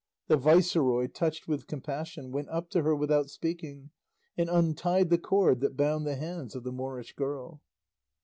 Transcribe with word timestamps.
The 0.29 0.35
viceroy, 0.35 1.05
touched 1.05 1.47
with 1.47 1.67
compassion, 1.67 2.31
went 2.31 2.49
up 2.49 2.71
to 2.71 2.81
her 2.81 2.95
without 2.95 3.29
speaking 3.29 3.91
and 4.35 4.49
untied 4.49 5.11
the 5.11 5.19
cord 5.19 5.59
that 5.59 5.77
bound 5.77 6.07
the 6.07 6.15
hands 6.15 6.55
of 6.55 6.63
the 6.63 6.71
Moorish 6.71 7.13
girl. 7.13 7.61